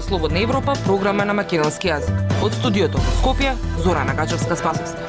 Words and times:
Радио 0.00 0.08
Слободна 0.08 0.40
Европа, 0.40 0.72
програма 0.84 1.24
на 1.24 1.34
македонски 1.36 1.90
јазик. 1.90 2.20
Од 2.40 2.54
студиото 2.56 2.96
во 2.96 3.10
Скопје, 3.18 3.50
Зорана 3.84 4.14
Гачевска 4.16 4.56
Спасовска. 4.56 5.02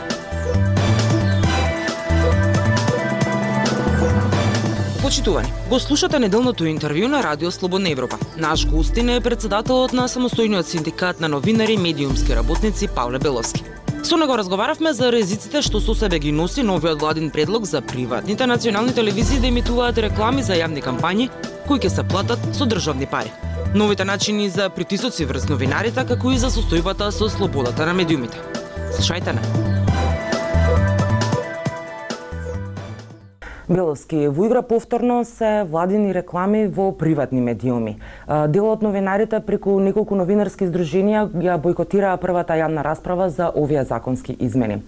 Почитувани, 5.01 5.47
го 5.69 5.79
слушате 5.79 6.19
неделното 6.19 6.67
интервју 6.67 7.07
на 7.07 7.23
Радио 7.23 7.51
Слободна 7.51 7.89
Европа. 7.89 8.17
Наш 8.37 8.67
гостин 8.67 9.09
е 9.09 9.21
председателот 9.21 9.93
на 9.93 10.09
самостојниот 10.11 10.67
синдикат 10.67 11.21
на 11.21 11.29
новинари 11.29 11.73
и 11.73 11.77
медиумски 11.77 12.35
работници 12.35 12.87
Павле 12.87 13.19
Беловски. 13.19 13.63
Со 14.03 14.17
него 14.17 14.35
разговаравме 14.35 14.91
за 14.93 15.11
резиците 15.11 15.61
што 15.61 15.79
со 15.79 15.95
себе 15.95 16.19
ги 16.19 16.31
носи 16.31 16.63
новиот 16.63 16.99
владин 16.99 17.29
предлог 17.29 17.63
за 17.63 17.81
приватните 17.81 18.47
национални 18.47 18.93
телевизии 18.93 19.39
да 19.39 19.47
имитуваат 19.47 19.97
реклами 19.97 20.43
за 20.43 20.59
јавни 20.59 20.83
кампањи 20.83 21.29
кои 21.67 21.79
ќе 21.79 21.87
се 21.87 22.03
платат 22.03 22.39
со 22.51 22.65
државни 22.65 23.05
пари. 23.05 23.31
Новите 23.75 24.05
начини 24.05 24.49
за 24.49 24.69
притисоци 24.69 25.25
врз 25.25 25.47
новинарите 25.49 26.03
како 26.07 26.31
и 26.31 26.39
за 26.39 26.51
состојбата 26.51 27.07
со 27.15 27.29
слободата 27.31 27.85
на 27.87 27.93
медиумите. 27.95 28.43
Слушајте 28.91 29.37
не. 29.37 29.80
Беловски, 33.71 34.27
во 34.27 34.45
игра 34.45 34.61
повторно 34.61 35.23
се 35.25 35.63
владини 35.63 36.11
реклами 36.13 36.67
во 36.67 36.91
приватни 36.91 37.39
медиуми. 37.39 37.99
Дел 38.27 38.65
од 38.67 38.81
новинарите 38.83 39.39
преку 39.39 39.77
неколку 39.79 40.17
новинарски 40.19 40.67
издруженија 40.67 41.29
ја 41.39 41.55
бойкотираа 41.55 42.17
првата 42.19 42.57
јавна 42.59 42.83
расправа 42.83 43.29
за 43.31 43.47
овие 43.55 43.85
законски 43.87 44.35
измени. 44.43 44.81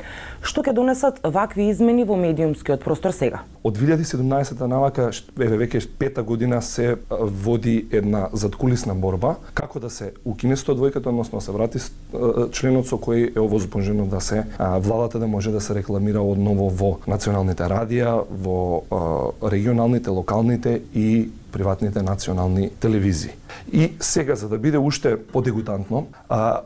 Што 0.43 0.65
ќе 0.67 0.73
донесат 0.75 1.21
вакви 1.23 1.69
измени 1.71 2.03
во 2.03 2.17
медиумскиот 2.19 2.83
простор 2.83 3.15
сега? 3.15 3.45
Од 3.63 3.79
2017 3.79 4.59
навака, 4.67 5.07
еве 5.39 5.61
веќе 5.63 5.87
пета 5.99 6.23
година 6.23 6.59
се 6.61 6.97
води 7.09 7.87
една 7.91 8.27
задкулисна 8.33 8.95
борба 8.95 9.37
како 9.53 9.79
да 9.79 9.89
се 9.89 10.11
укине 10.25 10.59
102-ката, 10.59 11.07
односно 11.07 11.39
да 11.39 11.45
се 11.45 11.55
врати 11.55 11.79
членот 12.51 12.91
со 12.91 12.99
кој 12.99 13.31
е 13.31 13.39
овозможено 13.39 14.11
да 14.11 14.19
се 14.19 14.43
владата 14.59 15.23
да 15.23 15.27
може 15.27 15.55
да 15.55 15.61
се 15.61 15.71
рекламира 15.79 16.19
одново 16.19 16.67
во 16.67 16.91
националните 17.07 17.63
радија, 17.63 18.19
во 18.27 18.72
регионалните, 19.43 20.09
локалните 20.09 20.81
и 20.95 21.29
приватните 21.51 22.01
национални 22.01 22.69
телевизии. 22.69 23.31
И 23.71 23.93
сега, 23.99 24.35
за 24.35 24.49
да 24.49 24.57
биде 24.57 24.77
уште 24.77 25.23
подегутантно, 25.23 26.07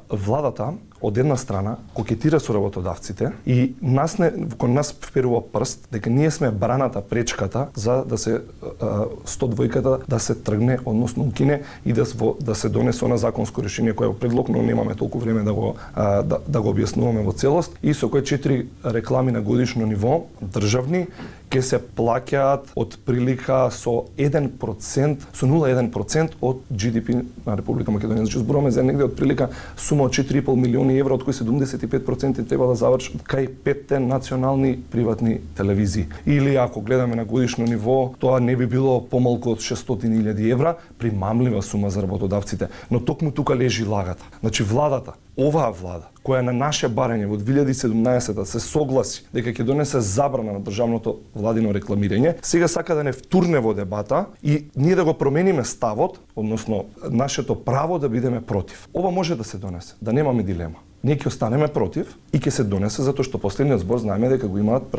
владата 0.10 0.74
од 1.02 1.18
една 1.18 1.38
страна 1.38 1.78
кокетира 1.94 2.40
со 2.40 2.54
работодавците 2.54 3.32
и 3.46 3.74
нас 3.82 4.18
не 4.18 4.32
кон 4.58 4.74
нас 4.74 4.92
вперува 4.92 5.42
прст 5.54 5.88
дека 5.92 6.10
ние 6.10 6.32
сме 6.32 6.52
браната 6.52 7.02
пречката 7.02 7.68
за 7.76 8.04
да 8.06 8.18
се 8.18 8.42
102 8.42 9.54
двојката 9.54 10.08
да 10.10 10.20
се 10.20 10.36
тргне, 10.36 10.80
односно 10.86 11.24
укине 11.24 11.62
и 11.86 11.94
да, 11.94 12.06
да 12.42 12.56
се 12.56 12.70
донесе 12.70 13.06
она 13.06 13.18
законско 13.18 13.64
решение 13.64 13.94
кое 13.94 14.08
е 14.08 14.14
предлог, 14.14 14.50
но 14.50 14.62
немаме 14.62 14.96
толку 14.96 15.20
време 15.20 15.44
да 15.44 15.54
го 15.54 15.76
да, 15.96 16.40
да 16.48 16.62
го 16.62 16.74
објаснуваме 16.74 17.26
во 17.26 17.34
целост 17.34 17.78
и 17.84 17.94
со 17.94 18.10
кое 18.10 18.24
четири 18.24 18.68
реклами 18.86 19.32
на 19.32 19.42
годишно 19.42 19.86
ниво 19.86 20.28
државни 20.42 21.08
ќе 21.52 21.62
се 21.64 21.80
плаќаат 21.80 22.74
од 22.76 22.98
прилика 23.08 23.68
со 23.72 24.08
1%, 24.20 25.28
со 25.32 25.48
0,1% 25.48 26.40
од 26.44 26.64
GDP 26.70 27.22
на 27.46 27.56
Република 27.56 27.92
Македонија. 27.92 28.26
Значи 28.28 28.42
зборуваме 28.44 28.72
за 28.76 28.84
негде 28.84 29.06
од 29.08 29.16
прилика 29.16 29.50
сума 29.78 30.10
од 30.10 30.18
4,5 30.18 30.56
милиони 30.60 30.87
евра, 30.96 31.14
од 31.14 31.24
кои 31.24 31.34
75% 31.34 32.48
треба 32.48 32.68
да 32.72 32.76
завршат 32.76 33.22
кај 33.28 33.50
петте 33.64 34.00
национални 34.00 34.78
приватни 34.92 35.40
телевизии. 35.58 36.08
Или 36.26 36.56
ако 36.56 36.82
гледаме 36.82 37.16
на 37.16 37.26
годишно 37.26 37.66
ниво, 37.66 38.14
тоа 38.20 38.40
не 38.40 38.56
би 38.56 38.66
било 38.66 39.02
помалку 39.10 39.52
од 39.52 39.60
600.000 39.60 40.52
евра, 40.52 40.76
примамлива 40.98 41.62
сума 41.62 41.90
за 41.90 42.02
работодавците. 42.02 42.68
Но 42.92 43.00
токму 43.00 43.32
тука 43.32 43.56
лежи 43.56 43.86
лагата. 43.86 44.24
Значи 44.42 44.64
владата 44.64 45.14
оваа 45.38 45.70
влада, 45.72 46.10
која 46.26 46.42
на 46.42 46.54
наше 46.56 46.90
барање 46.90 47.28
во 47.30 47.38
2017 47.38 48.42
се 48.50 48.62
согласи 48.64 49.28
дека 49.34 49.54
ќе 49.54 49.68
донесе 49.68 50.02
забрана 50.02 50.58
на 50.58 50.64
државното 50.66 51.20
владино 51.36 51.74
рекламирање, 51.78 52.36
сега 52.42 52.68
сака 52.68 52.98
да 52.98 53.06
не 53.06 53.14
втурне 53.14 53.62
во 53.62 53.76
дебата 53.78 54.26
и 54.42 54.66
ние 54.76 54.98
да 54.98 55.06
го 55.06 55.14
промениме 55.14 55.66
ставот, 55.66 56.20
односно 56.36 56.86
нашето 57.10 57.56
право 57.64 58.00
да 58.00 58.10
бидеме 58.10 58.42
против. 58.42 58.90
Ова 58.94 59.12
може 59.12 59.36
да 59.36 59.44
се 59.44 59.58
донесе, 59.58 59.96
да 60.02 60.14
немаме 60.14 60.44
дилема 60.44 60.87
ние 61.04 61.18
ќе 61.18 61.30
останеме 61.30 61.68
против 61.68 62.16
и 62.34 62.40
ќе 62.40 62.52
се 62.52 62.64
донесе 62.64 63.04
затоа 63.06 63.26
што 63.26 63.40
последниот 63.42 63.82
збор 63.84 64.02
знаеме 64.02 64.30
дека 64.32 64.48
го 64.50 64.58
имаат 64.58 64.90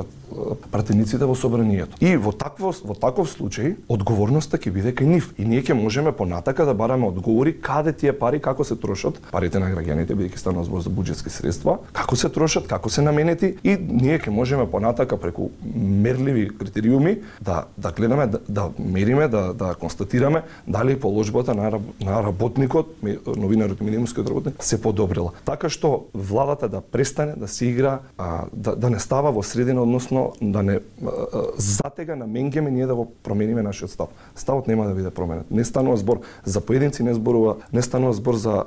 пратениците 0.71 1.27
во 1.27 1.35
собранието. 1.35 1.99
И 2.01 2.17
во 2.17 2.33
таков 2.33 2.81
во 2.85 2.95
таков 2.95 3.31
случај 3.33 3.75
одговорноста 3.91 4.59
ќе 4.59 4.73
биде 4.73 4.93
кај 4.95 5.11
нив 5.11 5.33
и 5.39 5.45
ние 5.45 5.63
ќе 5.63 5.75
можеме 5.75 6.13
понатака 6.13 6.67
да 6.69 6.75
бараме 6.75 7.09
одговори 7.09 7.57
каде 7.61 7.93
тие 7.93 8.13
пари 8.13 8.41
како 8.41 8.65
се 8.65 8.77
трошат, 8.77 9.19
парите 9.33 9.59
на 9.59 9.71
граѓаните 9.73 10.15
бидејќи 10.15 10.39
станува 10.39 10.65
збор 10.69 10.87
за 10.87 10.91
буџетски 10.95 11.33
средства, 11.35 11.79
како 11.93 12.17
се 12.17 12.29
трошат, 12.29 12.69
како 12.71 12.91
се 12.91 13.03
наменети 13.03 13.57
и 13.65 13.77
ние 13.77 14.19
ќе 14.19 14.31
можеме 14.31 14.69
понатака 14.71 15.19
преку 15.19 15.51
мерливи 15.75 16.49
критериуми 16.49 17.19
да 17.41 17.65
да 17.77 17.93
гледаме 17.93 18.27
да, 18.27 18.41
да 18.49 18.71
мериме 18.79 19.29
да 19.29 19.53
да 19.55 19.75
констатираме 19.75 20.43
дали 20.67 20.99
положбата 21.01 21.55
на 21.55 21.81
на 22.01 22.23
работникот, 22.23 22.95
новинарот 23.37 23.81
и 23.81 24.25
работник 24.29 24.65
се 24.65 24.81
подобрила. 24.81 25.33
Така 25.45 25.69
што 25.69 25.88
владата 26.15 26.69
да 26.69 26.81
престане 26.81 27.33
да 27.37 27.49
се 27.49 27.67
игра, 27.67 27.99
а, 28.19 28.45
да, 28.53 28.77
да 28.77 28.91
не 28.91 28.99
става 28.99 29.33
во 29.33 29.43
средина, 29.43 29.83
односно 29.83 30.33
да 30.43 30.63
не 30.63 30.79
а, 30.79 31.11
затега 31.57 32.17
на 32.17 32.27
менгеме 32.27 32.71
ние 32.71 32.87
да 32.87 32.95
го 32.95 33.13
промениме 33.23 33.63
нашиот 33.63 33.91
став. 33.91 34.09
Ставот 34.37 34.69
нема 34.69 34.87
да 34.87 34.95
биде 34.95 35.11
променет. 35.11 35.51
Не 35.51 35.65
станува 35.65 35.97
збор 35.97 36.21
за 36.45 36.61
поединци, 36.61 37.03
не 37.03 37.15
зборува, 37.15 37.57
не 37.73 37.83
станува 37.83 38.13
збор 38.13 38.35
за 38.35 38.65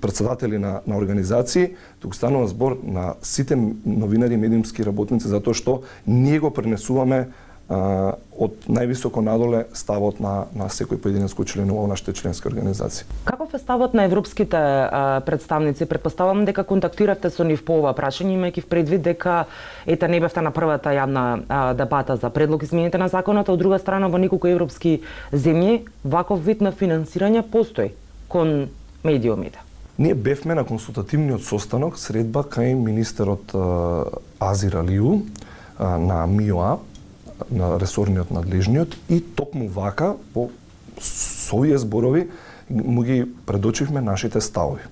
председатели 0.00 0.58
на, 0.58 0.80
на 0.86 0.96
организации, 0.96 1.74
туку 2.00 2.14
станува 2.14 2.48
збор 2.48 2.78
на 2.84 3.14
сите 3.22 3.56
новинари 3.86 4.34
и 4.34 4.40
медиумски 4.40 4.86
работници 4.86 5.28
затоа 5.28 5.54
што 5.54 5.82
ние 6.06 6.40
го 6.40 6.50
пренесуваме 6.50 7.28
од 7.68 8.64
највисоко 8.64 9.20
надоле 9.20 9.66
ставот 9.76 10.22
на, 10.24 10.46
на 10.56 10.70
секој 10.72 10.96
поединец 11.04 11.34
кој 11.36 11.50
членува 11.52 11.84
во 11.84 11.90
нашите 11.90 12.14
членски 12.16 12.48
организации. 12.48 13.04
Каков 13.28 13.52
е 13.52 13.60
ставот 13.60 13.92
на 13.94 14.06
европските 14.08 14.56
а, 14.56 15.20
представници? 15.26 15.84
Предпоставам 15.84 16.44
дека 16.48 16.64
контактиравте 16.64 17.30
со 17.30 17.44
нив 17.44 17.64
по 17.64 17.82
ова 17.82 17.92
прашање, 17.92 18.38
имајќи 18.38 18.64
в 18.64 18.70
предвид 18.72 19.04
дека 19.04 19.44
ете 19.84 20.08
не 20.08 20.20
бевте 20.20 20.40
на 20.40 20.50
првата 20.50 20.96
јавна 20.96 21.44
а, 21.48 21.74
дебата 21.76 22.16
за 22.16 22.30
предлог 22.30 22.64
измените 22.64 22.98
на 22.98 23.08
законот, 23.12 23.52
од 23.52 23.60
друга 23.60 23.78
страна 23.78 24.08
во 24.08 24.16
неколку 24.16 24.48
европски 24.48 25.02
земји 25.32 25.84
ваков 26.04 26.40
вид 26.40 26.64
на 26.64 26.72
финансирање 26.72 27.44
постои 27.44 27.92
кон 28.28 28.70
медиумите. 29.04 29.60
Ние 29.98 30.14
бевме 30.14 30.54
на 30.54 30.64
консултативниот 30.64 31.42
состанок 31.44 31.98
средба 31.98 32.46
кај 32.48 32.72
министерот 32.78 33.52
Азир 34.40 34.76
Алиу 34.78 35.24
на 35.78 36.24
МИОА 36.26 36.78
на 37.50 37.80
ресорниот 37.80 38.30
надлежниот 38.30 38.96
и 39.08 39.20
токму 39.20 39.68
вака 39.68 40.16
по 40.34 40.50
со 41.00 41.56
овие 41.56 41.78
зборови 41.78 42.28
му 42.70 43.02
ги 43.02 43.24
предочивме 43.46 44.00
нашите 44.00 44.40
ставови. 44.40 44.82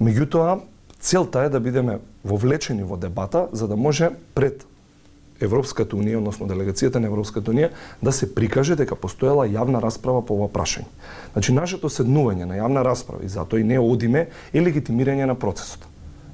Меѓутоа, 0.00 0.60
целта 1.00 1.44
е 1.44 1.48
да 1.48 1.60
бидеме 1.60 2.00
вовлечени 2.24 2.82
во 2.82 2.96
дебата 2.96 3.48
за 3.52 3.68
да 3.68 3.76
може 3.76 4.10
пред 4.34 4.66
Европската 5.40 5.96
унија, 5.96 6.18
односно 6.20 6.46
делегацијата 6.48 7.00
на 7.00 7.08
Европската 7.08 7.52
унија, 7.52 7.70
да 8.02 8.12
се 8.12 8.28
прикаже 8.34 8.76
дека 8.76 8.96
постоела 8.96 9.46
јавна 9.48 9.80
расправа 9.80 10.20
по 10.26 10.36
ова 10.36 10.48
прашање. 10.52 10.88
Значи, 11.32 11.52
нашето 11.56 11.88
седнување 11.88 12.44
на 12.44 12.60
јавна 12.60 12.84
расправа, 12.84 13.24
и 13.24 13.28
затоа 13.28 13.60
и 13.60 13.64
не 13.64 13.80
одиме, 13.80 14.28
е 14.52 14.60
легитимирање 14.60 15.24
на 15.24 15.34
процесот. 15.34 15.86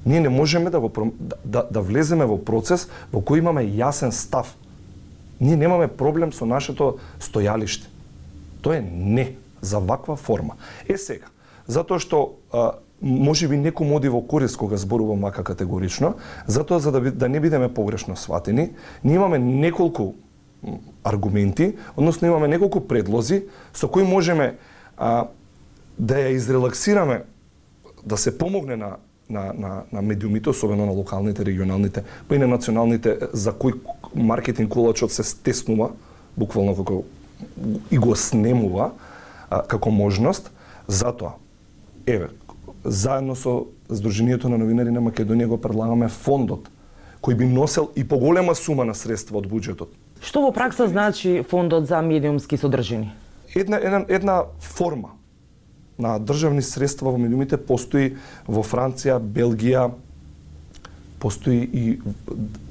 Ние 0.05 0.19
не 0.19 0.29
можеме 0.29 0.69
да, 0.69 0.79
го, 0.79 0.91
да, 1.19 1.35
да, 1.43 1.63
да 1.71 1.81
влеземе 1.81 2.25
во 2.27 2.37
процес 2.37 2.87
во 3.11 3.21
кој 3.23 3.39
имаме 3.39 3.63
јасен 3.63 4.11
став 4.11 4.55
Ние 5.41 5.55
немаме 5.55 5.87
проблем 5.87 6.33
со 6.33 6.45
нашето 6.45 6.97
стојалиште. 7.19 7.87
Тоа 8.61 8.77
е 8.77 8.81
не 8.81 9.35
за 9.61 9.79
ваква 9.79 10.15
форма. 10.15 10.57
Е 10.89 10.97
сега, 10.97 11.29
затоа 11.67 11.99
што 11.99 12.37
а, 12.51 12.71
може 13.01 13.47
би 13.47 13.57
некому 13.57 13.97
оди 13.97 14.09
во 14.09 14.21
корис 14.21 14.57
кога 14.57 14.77
зборувам 14.77 15.19
мака 15.19 15.43
категорично, 15.43 16.15
затоа 16.47 16.79
за 16.79 16.91
да, 16.91 17.01
да 17.11 17.29
не 17.29 17.39
бидеме 17.39 17.73
погрешно 17.73 18.15
сватени, 18.15 18.71
ние 19.03 19.15
имаме 19.15 19.39
неколку 19.39 20.13
аргументи, 21.03 21.77
односно 21.97 22.27
имаме 22.27 22.47
неколку 22.47 22.81
предлози 22.81 23.45
со 23.73 23.87
кои 23.87 24.03
можеме 24.03 24.57
а, 24.97 25.27
да 25.99 26.15
ја 26.15 26.33
изрелаксираме, 26.33 27.23
да 28.05 28.17
се 28.17 28.37
помогне 28.37 28.75
на 28.75 28.97
на, 29.29 29.53
на, 29.53 29.83
на 29.91 30.01
медиумите, 30.01 30.49
особено 30.49 30.85
на 30.85 30.91
локалните, 30.91 31.45
регионалните, 31.45 32.03
па 32.27 32.35
и 32.35 32.39
на 32.39 32.47
националните, 32.47 33.17
за 33.33 33.53
кои 33.53 33.73
маркетинг 34.15 34.69
колачот 34.69 35.11
се 35.11 35.23
стеснува, 35.23 35.91
буквално 36.37 36.75
како 36.75 37.03
и 37.91 37.97
го 37.97 38.15
снемува 38.15 38.91
а, 39.49 39.61
како 39.63 39.91
можност, 39.91 40.51
затоа, 40.87 41.35
еве, 42.07 42.29
заедно 42.83 43.35
со 43.35 43.65
Сдруженијето 43.87 44.49
на 44.51 44.57
новинари 44.59 44.91
на 44.91 44.99
Македонија 44.99 45.47
го 45.47 45.57
предлагаме 45.63 46.09
фондот, 46.11 46.67
кој 47.23 47.37
би 47.39 47.45
носел 47.47 47.91
и 47.95 48.03
поголема 48.03 48.55
сума 48.55 48.83
на 48.83 48.95
средства 48.95 49.39
од 49.39 49.47
буџетот. 49.47 49.93
Што 50.19 50.41
во 50.43 50.51
пракса 50.51 50.89
значи 50.91 51.39
фондот 51.47 51.87
за 51.87 52.01
медиумски 52.01 52.57
содржини? 52.57 53.13
Една, 53.55 53.79
една, 53.79 54.03
една 54.09 54.35
форма 54.59 55.16
на 55.97 56.17
државни 56.19 56.61
средства 56.61 57.11
во 57.11 57.17
медиумите 57.17 57.57
постои 57.57 58.15
во 58.47 58.63
Франција, 58.63 59.17
Белгија, 59.19 59.89
постои 61.19 61.63
и 61.65 61.97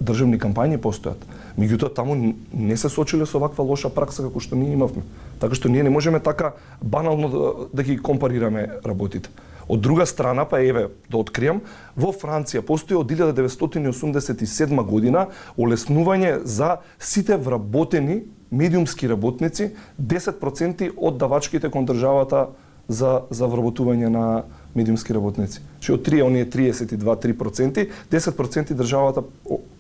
државни 0.01 0.39
кампањи 0.39 0.79
постојат. 0.79 1.23
Меѓутоа 1.59 1.95
таму 1.95 2.15
не 2.53 2.77
се 2.77 2.89
сочиле 2.93 3.27
со 3.27 3.41
ваква 3.43 3.65
лоша 3.65 3.91
пракса 3.91 4.23
како 4.23 4.41
што 4.41 4.57
ние 4.57 4.77
имавме. 4.77 5.03
Така 5.41 5.59
што 5.59 5.69
ние 5.73 5.83
не 5.83 5.91
можеме 5.91 6.21
така 6.21 6.55
банално 6.83 7.29
да, 7.29 7.53
да 7.73 7.83
ги 7.83 7.99
компарираме 7.99 8.69
работите. 8.85 9.31
Од 9.69 9.81
друга 9.83 10.07
страна, 10.07 10.45
па 10.45 10.61
еве, 10.63 10.87
да 11.11 11.19
откриам, 11.19 11.61
во 11.97 12.13
Франција 12.15 12.63
постои 12.63 12.95
од 12.95 13.11
1987 13.11 14.83
година 14.87 15.27
олеснување 15.59 16.45
за 16.45 16.77
сите 17.03 17.37
вработени 17.37 18.23
медиумски 18.51 19.09
работници 19.11 19.73
10% 19.99 20.93
од 20.95 21.19
давачките 21.19 21.71
кон 21.71 21.87
државата 21.87 22.47
за 22.89 23.23
за 23.31 23.47
вработување 23.47 24.09
на 24.09 24.43
медиумски 24.75 25.15
работници. 25.15 25.61
Че 25.81 25.97
од 25.97 26.05
3 26.07 26.23
оние 26.27 26.47
32-3%, 26.47 27.89
10% 28.11 28.75
државата 28.75 29.23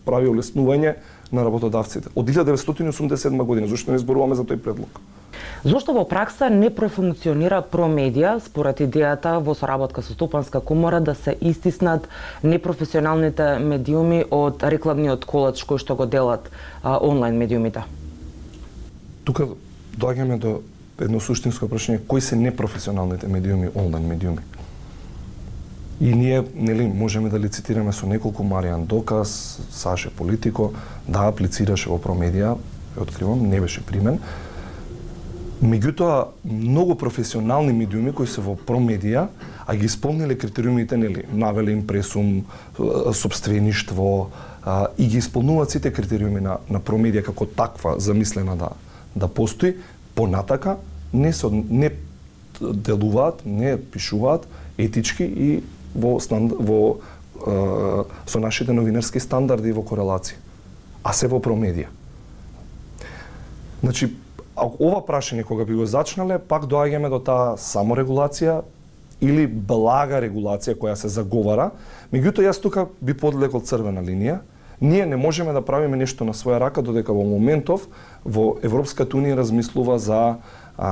прави 0.04 0.30
олеснување 0.30 0.96
на 1.32 1.44
работодавците. 1.44 2.08
Од 2.14 2.26
1987 2.30 3.44
година, 3.44 3.66
зашто 3.66 3.92
не 3.92 3.98
зборуваме 3.98 4.34
за 4.34 4.44
тој 4.46 4.62
предлог? 4.62 5.00
Зошто 5.64 5.92
во 5.92 6.04
пракса 6.06 6.48
не 6.52 6.70
профункционира 6.70 7.58
промедија 7.72 8.36
според 8.44 8.80
идејата 8.84 9.36
во 9.42 9.54
соработка 9.54 10.02
со 10.02 10.14
Стопанска 10.14 10.60
комора 10.60 11.00
да 11.00 11.14
се 11.14 11.36
истиснат 11.40 12.08
непрофесионалните 12.42 13.58
медиуми 13.58 14.24
од 14.30 14.62
рекламниот 14.62 15.26
колач 15.26 15.64
кој 15.64 15.82
што 15.82 15.96
го 15.96 16.06
делат 16.06 16.50
а, 16.82 16.98
онлайн 17.02 17.36
медиумите? 17.36 17.82
Тука 19.24 19.48
доаѓаме 19.98 20.38
до 20.38 20.60
едно 21.00 21.20
суштинско 21.20 21.68
прашање, 21.68 22.00
кои 22.08 22.20
се 22.20 22.36
непрофесионалните 22.36 23.28
медиуми, 23.28 23.68
онлайн 23.74 24.06
медиуми? 24.06 24.44
И 26.00 26.14
ние, 26.14 26.44
нели, 26.54 26.86
можеме 26.86 27.28
да 27.28 27.40
лицитираме 27.40 27.92
со 27.92 28.06
неколку 28.06 28.44
Маријан 28.44 28.84
Доказ, 28.84 29.60
Саше 29.72 30.10
Политико, 30.10 30.72
да 31.08 31.28
аплицираше 31.30 31.88
во 31.88 31.96
промедија, 31.96 32.56
ја 32.96 33.00
откривам, 33.00 33.48
не 33.48 33.60
беше 33.60 33.80
примен. 33.80 34.20
Меѓутоа, 35.64 36.36
многу 36.44 36.98
професионални 37.00 37.72
медиуми 37.72 38.12
кои 38.12 38.28
се 38.28 38.44
во 38.44 38.58
промедија, 38.60 39.28
а 39.66 39.76
ги 39.76 39.88
исполниле 39.88 40.36
критериумите, 40.36 40.96
нели, 40.96 41.24
навеле 41.32 41.72
импресум, 41.72 42.44
собствеништво, 43.12 44.30
и 44.98 45.06
ги 45.06 45.18
исполнуваат 45.18 45.70
сите 45.70 45.92
критериуми 45.92 46.40
на, 46.44 46.58
на 46.68 46.80
промедија 46.80 47.24
како 47.24 47.46
таква 47.46 47.96
замислена 47.98 48.56
да, 48.56 48.68
да 49.16 49.28
постои, 49.32 49.78
понатака 50.16 50.76
не 51.12 51.32
се 51.32 51.50
не 51.52 51.92
делуваат, 52.60 53.42
не 53.44 53.76
пишуваат 53.76 54.48
етички 54.78 55.24
и 55.24 55.62
во 55.94 56.16
во 56.18 56.80
е, 56.96 58.04
со 58.26 58.40
нашите 58.40 58.72
новинарски 58.72 59.20
стандарди 59.20 59.72
во 59.76 59.84
корелација, 59.84 60.40
а 61.04 61.12
се 61.12 61.28
во 61.28 61.40
промедија. 61.40 61.92
Значи, 63.82 64.08
ова 64.56 65.02
прашање 65.04 65.44
кога 65.44 65.64
би 65.68 65.76
го 65.76 65.86
зачнале, 65.86 66.38
пак 66.38 66.64
доаѓаме 66.64 67.12
до 67.12 67.20
таа 67.20 67.56
саморегулација 67.60 68.62
или 69.20 69.46
блага 69.46 70.20
регулација 70.24 70.76
која 70.80 70.96
се 70.96 71.12
заговара, 71.12 71.70
меѓутоа 72.12 72.48
јас 72.48 72.60
тука 72.60 72.88
би 73.00 73.14
подлекол 73.14 73.60
црвена 73.60 74.04
линија, 74.04 74.40
ние 74.80 75.06
не 75.06 75.16
можеме 75.16 75.52
да 75.52 75.64
правиме 75.64 75.96
нешто 75.96 76.24
на 76.24 76.34
своја 76.34 76.60
рака 76.60 76.82
додека 76.82 77.12
во 77.12 77.24
моментов 77.24 77.88
во 78.24 78.56
Европската 78.62 79.16
унија 79.16 79.36
размислува 79.36 79.98
за 79.98 80.36
а, 80.78 80.90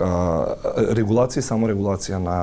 а, 0.00 0.10
регулација 0.94 1.42
и 1.42 1.48
саморегулација 1.48 2.18
на 2.22 2.38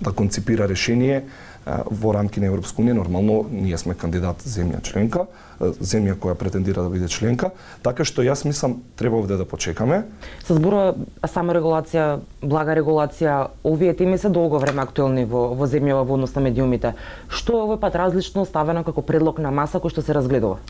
да 0.00 0.12
конципира 0.12 0.68
решение 0.68 1.24
во 1.66 2.12
рамки 2.14 2.38
на 2.40 2.46
Европска 2.46 2.78
унија, 2.82 2.94
нормално 2.94 3.40
ние 3.50 3.78
сме 3.78 3.96
кандидат 3.98 4.42
земја 4.46 4.78
членка, 4.86 5.24
земја 5.58 6.14
која 6.14 6.36
претендира 6.38 6.84
да 6.84 6.90
биде 6.92 7.08
членка, 7.10 7.50
така 7.82 8.04
што 8.06 8.22
јас 8.22 8.44
мислам 8.46 8.78
треба 8.96 9.18
овде 9.18 9.36
да 9.36 9.44
почекаме. 9.44 10.04
Се 10.46 10.54
зборува 10.54 10.94
само 11.26 11.56
регулација, 11.56 12.20
блага 12.42 12.76
регулација, 12.78 13.48
овие 13.64 13.96
теми 13.98 14.18
се 14.18 14.30
долго 14.30 14.60
време 14.62 14.82
актуелни 14.82 15.24
во 15.24 15.48
во 15.58 15.66
земјава 15.66 16.06
во 16.06 16.14
однос 16.14 16.36
на 16.38 16.44
медиумите. 16.46 16.94
Што 17.28 17.58
е 17.58 17.66
овој 17.66 17.80
пат 17.82 17.98
различно 17.98 18.46
ставено 18.46 18.84
како 18.84 19.02
предлог 19.02 19.42
на 19.42 19.50
маса 19.50 19.82
кој 19.82 19.90
што 19.90 20.06
се 20.06 20.14
разгледува? 20.14 20.62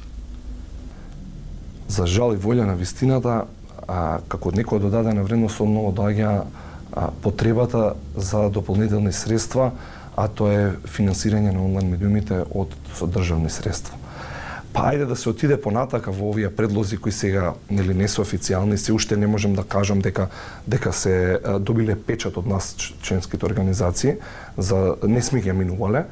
За 1.88 2.06
жал 2.06 2.32
и 2.32 2.40
волја 2.40 2.64
на 2.64 2.75
вистината, 2.75 3.44
а, 3.87 4.20
како 4.28 4.50
некоја 4.50 4.88
додадена 4.88 5.22
вредност 5.22 5.60
многу 5.60 5.92
доаѓа 5.92 6.46
потребата 7.22 7.94
за 8.16 8.49
дополнителни 8.50 9.12
средства, 9.12 9.72
а 10.16 10.28
тоа 10.28 10.52
е 10.52 10.72
финансирање 10.88 11.52
на 11.52 11.62
онлайн 11.64 11.90
медиумите 11.92 12.42
од 12.50 12.72
со 12.96 13.06
државни 13.06 13.50
средства. 13.52 13.98
Па 14.76 14.90
ајде 14.92 15.06
да 15.08 15.16
се 15.16 15.30
отиде 15.30 15.56
понатака 15.60 16.12
во 16.12 16.30
овие 16.32 16.50
предлози 16.52 16.98
кои 17.00 17.12
сега 17.12 17.54
нели 17.70 17.94
не 17.94 18.08
се 18.08 18.20
официјални, 18.20 18.76
се 18.76 18.92
уште 18.92 19.16
не 19.16 19.26
можам 19.26 19.54
да 19.56 19.64
кажам 19.64 20.00
дека 20.04 20.28
дека 20.66 20.92
се 20.92 21.40
добиле 21.60 21.96
печат 21.96 22.36
од 22.36 22.46
нас 22.46 22.74
членските 22.76 23.46
организации 23.46 24.16
за 24.56 24.96
не 25.02 25.22
сме 25.22 25.40
ги 25.40 25.52
минувале. 25.52 26.04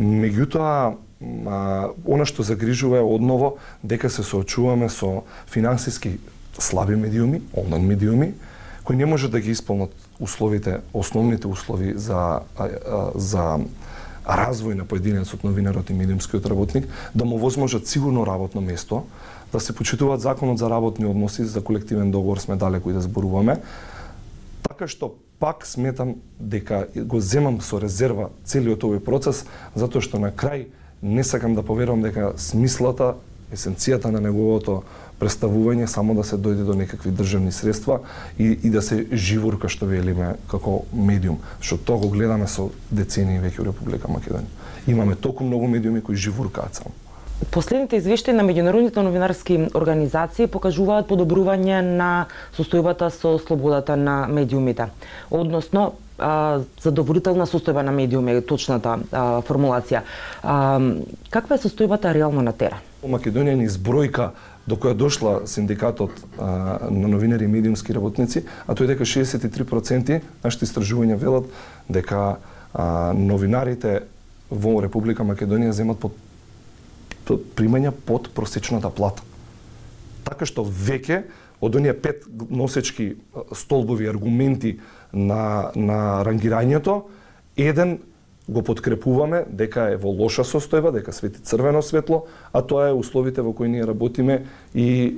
Меѓутоа 0.00 0.96
она 1.20 2.24
што 2.28 2.44
загрижува 2.44 3.00
е 3.00 3.08
одново 3.08 3.56
дека 3.82 4.10
се 4.10 4.22
соочуваме 4.22 4.88
со 4.88 5.24
финансиски 5.48 6.18
слаби 6.58 6.96
медиуми, 6.96 7.42
онлайн 7.56 7.86
медиуми, 7.86 8.34
кои 8.84 8.96
не 8.96 9.06
може 9.06 9.30
да 9.30 9.40
ги 9.40 9.50
исполнат 9.50 10.07
условите, 10.20 10.80
основните 10.92 11.48
услови 11.48 11.94
за 11.96 12.40
за 13.14 13.58
развој 14.28 14.74
на 14.76 14.84
поединецот 14.84 15.44
новинарот 15.44 15.90
и 15.90 15.94
медиумскиот 15.96 16.46
работник, 16.46 16.88
да 17.14 17.24
му 17.24 17.38
возможат 17.38 17.86
сигурно 17.86 18.26
работно 18.26 18.60
место, 18.60 19.06
да 19.52 19.60
се 19.60 19.72
почитуваат 19.72 20.20
законот 20.20 20.58
за 20.58 20.70
работни 20.70 21.06
односи, 21.06 21.44
за 21.44 21.64
колективен 21.64 22.10
договор 22.10 22.38
сме 22.38 22.56
далеко 22.56 22.90
и 22.90 22.92
да 22.92 23.00
зборуваме. 23.00 23.60
Така 24.68 24.88
што 24.88 25.14
пак 25.38 25.66
сметам 25.66 26.16
дека 26.40 26.86
го 26.94 27.20
земам 27.20 27.62
со 27.64 27.80
резерва 27.80 28.28
целиот 28.44 28.84
овој 28.84 29.00
процес, 29.00 29.46
затоа 29.74 30.04
што 30.04 30.20
на 30.20 30.28
крај 30.28 30.68
не 31.02 31.24
сакам 31.24 31.54
да 31.54 31.62
поверувам 31.62 32.02
дека 32.02 32.34
смислата, 32.36 33.14
есенцијата 33.52 34.10
на 34.12 34.20
неговото 34.20 34.82
представување 35.18 35.86
само 35.86 36.14
да 36.14 36.24
се 36.24 36.36
дојде 36.38 36.64
до 36.66 36.76
некакви 36.78 37.10
државни 37.10 37.52
средства 37.52 38.00
и, 38.38 38.52
и 38.62 38.70
да 38.70 38.82
се 38.82 39.04
живурка 39.12 39.68
што 39.68 39.88
велиме 39.90 40.34
како 40.50 40.84
медиум, 40.92 41.40
што 41.60 41.78
тоа 41.78 41.98
го 41.98 42.12
гледаме 42.12 42.46
со 42.46 42.68
децении 42.90 43.42
веќе 43.42 43.62
во 43.62 43.70
Република 43.72 44.08
Македонија. 44.08 44.48
Имаме 44.86 45.16
толку 45.16 45.44
многу 45.44 45.68
медиуми 45.68 46.02
кои 46.02 46.16
живуркаат 46.16 46.82
само. 46.82 46.94
Последните 47.50 47.96
извештаи 47.96 48.34
на 48.34 48.42
меѓународните 48.42 49.02
новинарски 49.02 49.58
организации 49.78 50.48
покажуваат 50.50 51.06
подобрување 51.06 51.80
на 51.86 52.26
состојбата 52.56 53.10
со 53.14 53.36
слободата 53.38 53.96
на 53.96 54.26
медиумите. 54.26 54.88
Односно, 55.30 55.92
задоволителна 56.82 57.46
состојба 57.46 57.84
на 57.86 57.94
медиуми 57.94 58.34
е 58.34 58.42
точната 58.42 58.98
а, 59.12 59.40
формулација. 59.46 60.02
А, 60.42 60.80
каква 61.30 61.56
е 61.56 61.62
состојбата 61.62 62.14
реално 62.14 62.42
на 62.42 62.52
терен? 62.52 62.87
Македонија 63.06 63.54
ни 63.54 63.68
збројка 63.70 64.32
до 64.66 64.76
која 64.76 64.96
дошла 64.98 65.34
синдикатот 65.46 66.10
а, 66.38 66.88
на 66.90 67.08
новинари 67.08 67.44
и 67.44 67.48
медиумски 67.48 67.94
работници, 67.94 68.44
а 68.66 68.74
тој 68.74 68.90
дека 68.92 69.06
63% 69.06 70.20
нашите 70.44 70.66
истражувања 70.66 71.16
велат 71.16 71.46
дека 71.88 72.38
а, 72.72 73.12
новинарите 73.14 74.02
во 74.50 74.80
Република 74.82 75.24
Македонија 75.24 75.76
земат 75.76 76.00
под, 76.02 76.16
под 77.24 77.46
примања 77.54 77.92
под 77.92 78.32
просечната 78.34 78.90
плата. 78.90 79.22
Така 80.26 80.48
што 80.48 80.66
веќе 80.66 81.22
од 81.60 81.76
оние 81.76 81.94
пет 81.94 82.26
носечки 82.50 83.14
столбови 83.52 84.08
аргументи 84.10 84.78
на, 85.12 85.70
на 85.74 86.22
рангирањето, 86.26 87.02
еден 87.56 87.98
го 88.48 88.62
подкрепуваме 88.62 89.44
дека 89.50 89.90
е 89.92 89.96
во 90.00 90.08
лоша 90.08 90.44
состојба, 90.44 90.92
дека 90.92 91.12
свети 91.12 91.42
црвено 91.44 91.82
светло, 91.82 92.24
а 92.52 92.62
тоа 92.62 92.88
е 92.88 92.96
условите 92.96 93.42
во 93.42 93.52
кои 93.52 93.68
ние 93.68 93.86
работиме 93.86 94.44
и 94.74 94.88
е, 95.04 95.14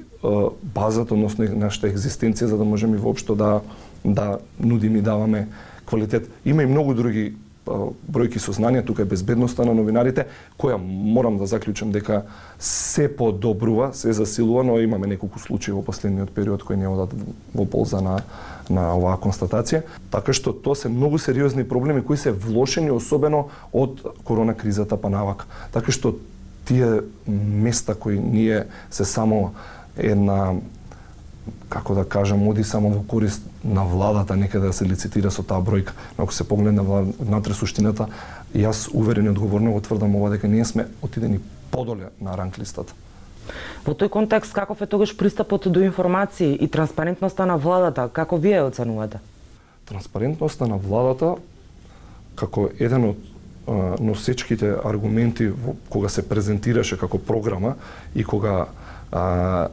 базата, 0.62 1.14
односно 1.14 1.46
нашата 1.54 1.88
екзистенција 1.88 2.50
за 2.50 2.58
да 2.58 2.64
можеме 2.64 2.98
воопшто 2.98 3.34
да 3.34 3.60
да 4.04 4.38
нудиме 4.60 4.98
и 4.98 5.02
даваме 5.02 5.48
квалитет. 5.86 6.30
Има 6.44 6.62
и 6.62 6.66
многу 6.66 6.94
други 6.94 7.34
Па, 7.64 7.90
бројки 8.08 8.40
со 8.40 8.54
знанија, 8.56 8.84
тука 8.86 9.02
е 9.02 9.10
безбедноста 9.10 9.66
на 9.68 9.74
новинарите, 9.76 10.26
која 10.58 10.78
морам 10.80 11.36
да 11.38 11.46
заклучам 11.46 11.92
дека 11.92 12.22
се 12.58 13.08
подобрува, 13.16 13.92
се 13.94 14.12
засилува, 14.16 14.64
но 14.64 14.78
имаме 14.80 15.06
неколку 15.06 15.38
случаи 15.38 15.74
во 15.76 15.82
последниот 15.84 16.32
период 16.32 16.64
кои 16.64 16.76
не 16.80 16.88
одат 16.88 17.12
во 17.54 17.66
полза 17.66 18.00
на 18.00 18.20
на 18.70 18.94
оваа 18.94 19.18
констатација, 19.20 19.82
така 20.14 20.32
што 20.36 20.52
тоа 20.54 20.78
се 20.78 20.88
многу 20.88 21.18
сериозни 21.18 21.66
проблеми 21.66 22.04
кои 22.06 22.16
се 22.16 22.32
влошени 22.32 22.90
особено 22.94 23.48
од 23.72 24.00
корона 24.24 24.54
кризата 24.54 24.96
па 24.96 25.10
навак. 25.10 25.46
Така 25.74 25.92
што 25.92 26.14
тие 26.64 27.02
места 27.26 27.94
кои 27.94 28.18
ние 28.18 28.64
се 28.90 29.04
само 29.04 29.52
една 29.96 30.54
како 31.68 31.94
да 31.94 32.04
кажам, 32.04 32.48
оди 32.48 32.64
само 32.64 32.90
во 32.90 33.02
корист 33.02 33.42
на 33.64 33.84
владата, 33.84 34.36
некаде 34.36 34.66
да 34.66 34.72
се 34.72 34.84
лицитира 34.84 35.30
со 35.30 35.42
таа 35.42 35.62
бројка. 35.62 35.92
Но 36.18 36.24
ако 36.24 36.34
се 36.34 36.48
погледне 36.48 36.82
внатре 37.20 37.54
суштината, 37.54 38.08
јас 38.54 38.88
уверен 38.94 39.26
и 39.26 39.30
одговорно 39.30 39.72
го 39.72 39.80
тврдам 39.80 40.16
ова 40.16 40.30
дека 40.30 40.48
ние 40.48 40.64
сме 40.64 40.88
отидени 41.02 41.40
подоле 41.70 42.10
на 42.20 42.36
ранг 42.36 42.58
листата. 42.58 42.92
Во 43.86 43.94
тој 43.94 44.08
контекст, 44.08 44.52
каков 44.52 44.82
е 44.82 44.86
тогаш 44.86 45.16
пристапот 45.16 45.66
до 45.72 45.80
информации 45.82 46.54
и 46.60 46.68
транспарентноста 46.68 47.46
на 47.46 47.56
владата? 47.56 48.08
Како 48.12 48.36
вие 48.36 48.62
оценувате? 48.62 49.18
Транспарентноста 49.88 50.66
на 50.66 50.76
владата, 50.76 51.34
како 52.36 52.68
еден 52.78 53.10
од 53.10 53.30
носечките 54.00 54.74
аргументи 54.84 55.50
кога 55.88 56.08
се 56.08 56.28
презентираше 56.28 56.98
како 56.98 57.18
програма 57.18 57.74
и 58.14 58.24
кога 58.24 58.66
а, 59.12 59.68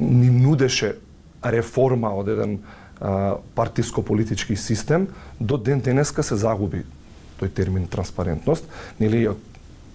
ни 0.00 0.30
нудеше 0.30 0.96
реформа 1.44 2.10
од 2.14 2.28
еден 2.28 2.58
партиско-политички 3.54 4.56
систем, 4.56 5.08
до 5.40 5.56
ден 5.56 5.80
денеска 5.80 6.22
се 6.22 6.36
загуби 6.36 6.82
тој 7.38 7.52
термин 7.54 7.86
транспарентност. 7.86 8.66
Нели, 9.00 9.28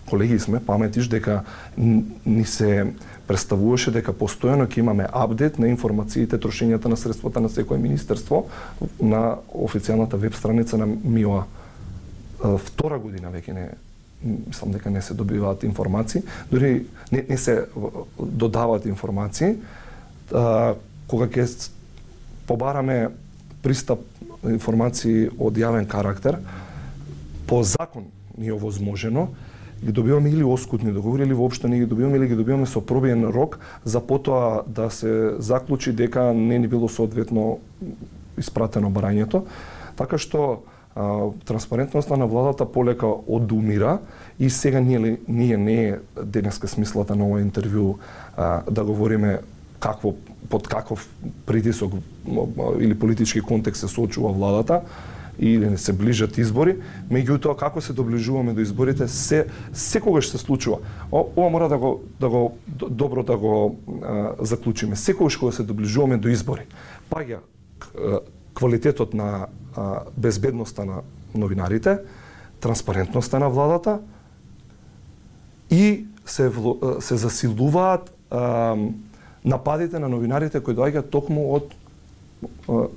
колеги 0.10 0.40
сме, 0.40 0.64
паметиш 0.64 1.08
дека 1.12 1.44
ни 1.78 2.46
се 2.46 2.94
представуваше 3.28 3.92
дека 3.92 4.16
постојано 4.16 4.68
ќе 4.68 4.80
имаме 4.80 5.08
апдейт 5.12 5.60
на 5.60 5.68
информациите, 5.68 6.40
трошењата 6.40 6.88
на 6.88 6.98
средствата 6.98 7.44
на 7.44 7.50
секое 7.50 7.80
министерство 7.80 8.48
на 9.02 9.36
официјалната 9.52 10.16
веб 10.16 10.36
страница 10.36 10.78
на 10.78 10.88
МИОА. 10.88 11.44
Втора 12.60 13.00
година 13.00 13.32
веќе 13.32 13.52
не 13.52 13.70
мислам 14.24 14.72
дека 14.72 14.90
не 14.90 15.02
се 15.02 15.14
добиваат 15.14 15.64
информации, 15.64 16.24
дури 16.52 16.86
не, 17.12 17.26
не 17.30 17.38
се 17.38 17.66
додаваат 18.20 18.86
информации. 18.86 19.56
А, 20.32 20.76
кога 21.08 21.28
ќе 21.28 21.70
побараме 22.48 23.10
пристап 23.64 24.00
информации 24.44 25.30
од 25.40 25.58
јавен 25.58 25.88
карактер, 25.88 26.40
по 27.48 27.64
закон 27.64 28.08
ни 28.38 28.48
е 28.48 28.54
овозможено, 28.54 29.30
ги 29.84 29.92
добиваме 29.92 30.30
или 30.30 30.44
оскутни 30.44 30.92
договори 30.92 31.24
или 31.24 31.34
воопшто 31.34 31.68
не 31.68 31.80
ги 31.80 31.86
добиваме 31.86 32.18
или 32.18 32.28
ги 32.28 32.36
добиваме 32.36 32.66
со 32.66 32.82
пробиен 32.82 33.26
рок 33.26 33.60
за 33.84 34.00
потоа 34.00 34.64
да 34.68 34.90
се 34.90 35.36
заклучи 35.40 35.92
дека 35.92 36.34
не 36.34 36.60
ни 36.60 36.68
било 36.68 36.90
соодветно 36.90 37.60
испратено 38.38 38.92
барањето. 38.92 39.44
Така 40.00 40.18
што 40.18 40.64
а, 40.96 41.30
транспарентноста 41.46 42.18
на 42.18 42.28
владата 42.28 42.66
полека 42.66 43.08
одумира 43.08 44.00
и 44.40 44.50
сега 44.50 44.80
ние, 44.80 45.20
ние 45.28 45.58
не 45.58 45.90
е 45.90 46.00
денеска 46.24 46.68
смислата 46.68 47.16
на 47.16 47.28
ова 47.28 47.44
интервју 47.44 47.98
а, 48.38 48.64
да 48.72 48.84
говориме 48.84 49.40
какво 49.84 50.14
под 50.50 50.68
каков 50.68 51.10
притисок 51.46 51.94
или 52.80 53.00
политички 53.00 53.42
контекст 53.42 53.80
се 53.80 53.88
соочува 53.88 54.32
владата, 54.32 54.82
или 55.40 55.60
да 55.60 55.72
не 55.72 55.78
се 55.78 55.94
ближат 55.94 56.38
избори, 56.38 56.78
меѓутоа 57.12 57.56
како 57.58 57.82
се 57.82 57.94
доближуваме 57.94 58.54
до 58.54 58.62
изборите, 58.62 59.08
се 59.08 59.48
секогаш 59.74 60.30
се 60.30 60.38
случува. 60.38 60.78
О, 61.12 61.26
ова 61.36 61.50
мора 61.50 61.70
да 61.70 61.78
го 61.78 62.04
да 62.20 62.30
го 62.30 62.58
добро 62.70 63.24
да 63.24 63.38
го 63.38 63.80
а, 64.04 64.32
заклучиме. 64.40 64.96
Секогаш 64.96 65.38
кога 65.38 65.52
се 65.52 65.64
доближуваме 65.64 66.18
до 66.18 66.30
избори, 66.30 66.70
паѓа 67.12 67.42
квалитетот 68.54 69.14
на 69.14 69.48
а, 69.76 70.00
безбедноста 70.18 70.86
на 70.86 71.02
новинарите, 71.36 71.98
транспарентноста 72.60 73.40
на 73.40 73.50
владата 73.50 74.00
и 75.70 76.06
се 76.26 76.52
се 77.00 77.16
засилуваат 77.16 78.14
а, 78.30 78.76
нападите 79.46 80.00
на 80.00 80.10
новинарите 80.10 80.60
кои 80.64 80.76
доаѓаат 80.76 81.10
токму 81.12 81.52
од 81.56 81.74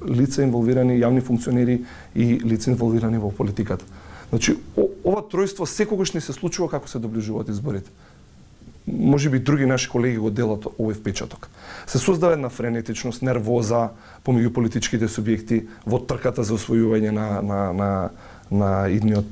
лица 0.07 0.43
инволвирани, 0.43 0.99
јавни 0.99 1.23
функционери 1.23 1.81
и 2.15 2.41
лица 2.43 2.71
инволвирани 2.71 3.19
во 3.19 3.31
политиката. 3.31 3.85
Значи, 4.31 4.57
ова 4.77 5.23
тројство 5.23 5.67
секогаш 5.67 6.13
не 6.15 6.21
се 6.21 6.33
случува 6.33 6.69
како 6.71 6.89
се 6.89 6.99
доближуваат 6.99 7.49
изборите. 7.49 7.91
Може 8.87 9.31
би 9.31 9.39
други 9.39 9.67
наши 9.67 9.89
колеги 9.91 10.19
го 10.19 10.31
делат 10.31 10.67
овој 10.67 10.95
впечаток. 10.95 11.49
Се 11.87 11.99
создава 11.99 12.35
една 12.39 12.49
френетичност, 12.49 13.23
нервоза 13.23 13.91
помеѓу 14.27 14.53
политичките 14.55 15.11
субјекти 15.11 15.65
во 15.87 15.99
трката 15.99 16.47
за 16.47 16.55
освојување 16.55 17.11
на, 17.11 17.27
на, 17.43 17.61
на, 17.73 17.91
на 18.51 18.71
идниот 18.91 19.27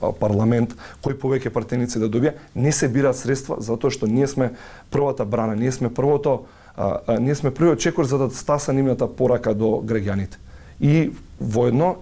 Па, 0.00 0.12
парламент, 0.12 0.76
кој 1.02 1.16
повеќе 1.18 1.50
партеници 1.50 1.98
да 1.98 2.08
добија, 2.08 2.34
не 2.54 2.72
се 2.72 2.88
бираат 2.88 3.18
средства 3.18 3.58
затоа 3.60 3.90
што 3.90 4.06
ние 4.06 4.26
сме 4.30 4.52
првата 4.90 5.24
брана, 5.24 5.56
ние 5.56 5.72
сме 5.72 5.90
првото 5.90 6.46
а, 6.76 6.98
а, 7.06 7.18
ние 7.20 7.34
сме 7.34 7.50
првиот 7.54 7.80
чекор 7.80 8.04
за 8.04 8.18
да 8.18 8.30
стаса 8.30 8.72
нивната 8.72 9.08
порака 9.10 9.54
до 9.54 9.82
граѓаните. 9.82 10.38
И 10.80 11.10
воедно 11.40 11.96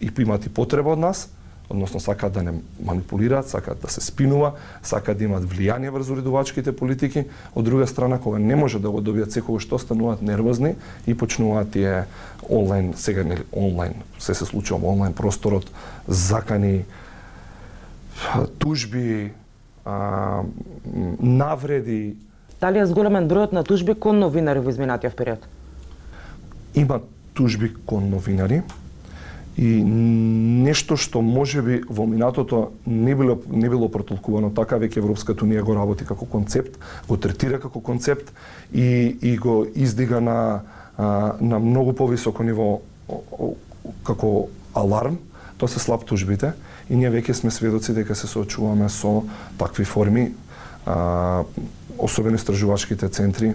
и 0.00 0.10
имаат 0.18 0.46
и 0.46 0.52
потреба 0.52 0.92
од 0.92 1.00
нас, 1.00 1.28
односно 1.70 2.00
сакаат 2.00 2.32
да 2.32 2.42
не 2.42 2.52
манипулираат, 2.84 3.48
сакаат 3.48 3.80
да 3.80 3.88
се 3.88 4.00
спинува, 4.00 4.52
сакаат 4.82 5.18
да 5.18 5.24
имаат 5.24 5.44
влијание 5.44 5.90
врз 5.90 6.10
уредувачките 6.10 6.76
политики, 6.76 7.24
од 7.54 7.64
друга 7.64 7.86
страна 7.86 8.18
кога 8.18 8.38
не 8.38 8.56
може 8.56 8.78
да 8.78 8.90
го 8.90 9.00
добијат 9.00 9.34
секогаш 9.34 9.66
што 9.66 9.78
стануваат 9.78 10.22
нервозни 10.22 10.76
и 11.06 11.14
почнуваат 11.14 11.70
тие 11.70 12.06
онлайн, 12.50 12.94
сега 12.94 13.24
нели 13.24 13.42
онлайн, 13.52 13.94
се 14.18 14.34
се 14.34 14.46
случува 14.46 14.80
во 14.80 14.92
онлайн 14.92 15.12
просторот, 15.12 15.70
закани, 16.08 16.84
тужби, 18.58 19.32
а, 19.84 20.42
навреди, 21.20 22.16
Дали 22.60 22.80
е 22.80 22.86
зголемен 22.88 23.28
бројот 23.28 23.52
на 23.52 23.62
тужби 23.64 23.94
кон 23.94 24.18
новинари 24.18 24.62
во 24.64 24.72
изминатиот 24.72 25.16
период? 25.16 25.42
Има 26.74 27.00
тужби 27.34 27.68
кон 27.86 28.08
новинари 28.10 28.62
и 29.56 29.82
нешто 29.84 30.96
што 30.96 31.22
може 31.22 31.62
би 31.62 31.80
во 31.88 32.06
минатото 32.06 32.72
не 32.86 33.14
било 33.14 33.38
не 33.48 33.68
било 33.68 33.88
протолкувано 33.88 34.50
така 34.52 34.76
веќе 34.76 34.98
Европската 35.00 35.44
унија 35.44 35.64
го 35.64 35.74
работи 35.74 36.04
како 36.04 36.26
концепт, 36.26 36.78
го 37.08 37.16
третира 37.16 37.60
како 37.60 37.80
концепт 37.80 38.32
и 38.72 39.16
и 39.22 39.36
го 39.36 39.66
издига 39.74 40.20
на 40.20 40.62
на 41.40 41.58
многу 41.58 41.92
повисоко 41.92 42.42
ниво 42.42 42.80
како 44.04 44.48
аларм, 44.74 45.18
тоа 45.58 45.68
се 45.68 45.80
слаб 45.80 46.04
тужбите. 46.04 46.52
И 46.90 46.96
ние 46.96 47.10
веќе 47.10 47.34
сме 47.34 47.50
сведоци 47.50 47.94
дека 47.96 48.14
се 48.14 48.26
соочуваме 48.26 48.88
со 48.88 49.24
такви 49.58 49.84
форми 49.84 50.32
а, 50.86 51.44
особено 51.98 52.36
истражувачките 52.36 53.08
центри, 53.08 53.54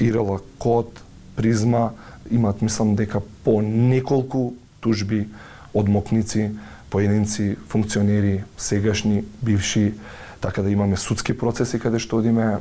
Ирала 0.00 0.40
Код, 0.58 1.00
Призма, 1.36 1.90
имаат, 2.30 2.62
мислам, 2.62 2.96
дека 2.96 3.22
по 3.44 3.60
неколку 3.62 4.54
тужби 4.80 5.28
од 5.74 5.88
мокници, 5.88 6.50
поединци, 6.90 7.56
функционери, 7.68 8.44
сегашни, 8.58 9.24
бивши, 9.42 9.94
така 10.40 10.62
да 10.62 10.70
имаме 10.70 10.96
судски 10.96 11.36
процеси 11.36 11.78
каде 11.78 11.98
што 11.98 12.18
одиме. 12.18 12.58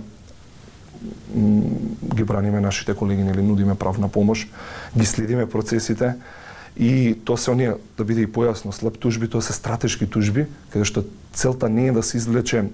Ги 2.16 2.24
браниме 2.24 2.60
нашите 2.60 2.94
колеги, 2.94 3.24
нели 3.24 3.42
нудиме 3.42 3.76
правна 3.76 4.10
помош, 4.10 4.48
ги 4.98 5.06
следиме 5.06 5.50
процесите. 5.50 6.16
И 6.78 7.18
то 7.26 7.38
се 7.38 7.52
оние 7.52 7.74
да 7.98 8.04
биде 8.04 8.24
и 8.24 8.28
појасно 8.28 8.72
слаб 8.72 9.00
тужби, 9.00 9.28
тоа 9.28 9.42
се 9.42 9.54
стратешки 9.54 10.08
тужби, 10.08 10.46
каде 10.70 10.86
што 10.86 11.04
целта 11.34 11.70
не 11.70 11.90
е 11.90 11.96
да 11.96 12.04
се 12.04 12.18
извлече 12.18 12.70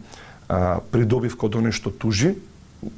а, 0.50 0.82
придобивка 0.92 1.46
од 1.48 1.56
нешто 1.62 1.90
тужи, 1.90 2.36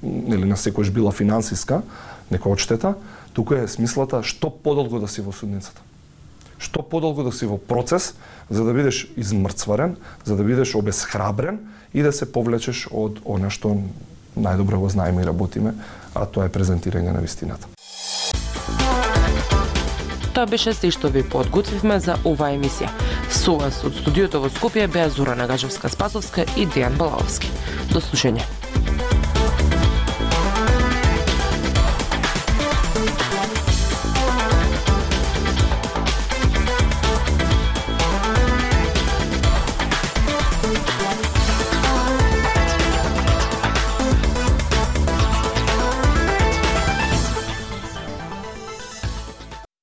или 0.03 0.43
на 0.43 0.57
секојаш 0.57 0.91
била 0.91 1.11
финансиска, 1.11 1.83
некоја 2.31 2.57
одштета, 2.57 2.95
туку 3.37 3.53
е 3.53 3.67
смислата 3.69 4.23
што 4.25 4.49
подолго 4.49 4.97
да 4.97 5.07
си 5.07 5.21
во 5.21 5.29
судницата. 5.29 5.77
Што 6.57 6.81
подолго 6.81 7.21
да 7.21 7.29
си 7.29 7.45
во 7.45 7.59
процес, 7.61 8.15
за 8.49 8.65
да 8.65 8.73
бидеш 8.73 9.05
измрцварен, 9.13 9.93
за 10.25 10.33
да 10.35 10.43
бидеш 10.43 10.73
обесхрабрен 10.75 11.59
и 11.93 12.01
да 12.01 12.09
се 12.09 12.25
повлечеш 12.25 12.87
од 12.89 13.21
она 13.29 13.53
што 13.53 13.77
најдобро 14.33 14.81
го 14.81 14.89
знаеме 14.89 15.21
и 15.21 15.29
работиме, 15.29 15.75
а 16.17 16.25
тоа 16.25 16.49
е 16.49 16.53
презентирање 16.53 17.13
на 17.13 17.21
вистината. 17.21 17.69
Тоа 20.33 20.49
беше 20.49 20.73
се 20.73 20.89
што 20.89 21.13
ви 21.13 21.21
подготвивме 21.21 21.99
за 22.01 22.17
оваа 22.25 22.57
емисија. 22.57 22.89
Со 23.29 23.57
вас 23.61 23.83
од 23.85 23.93
студиото 24.01 24.41
во 24.41 24.49
Скопје 24.49 24.89
беа 24.89 25.09
Зора 25.13 25.37
Нагажевска 25.37 25.93
Спасовска 25.93 26.45
и 26.57 26.65
Дејан 26.65 26.97
Балаовски. 26.97 27.53
До 27.93 28.01
слушање. 28.01 28.45